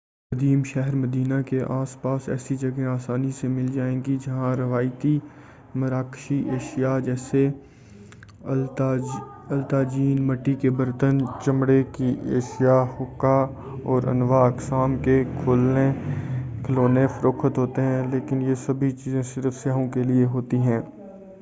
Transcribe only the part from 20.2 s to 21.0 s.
ہوتی ہیں